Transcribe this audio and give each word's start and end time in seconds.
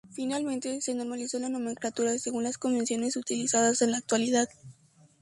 Finalmente, 0.09 0.81
se 0.81 0.95
normalizó 0.95 1.37
la 1.37 1.47
nomenclatura 1.49 2.17
según 2.17 2.41
las 2.45 2.57
convenciones 2.57 3.17
utilizadas 3.17 3.83
en 3.83 3.91
la 3.91 3.97
actualidad. 3.97 4.47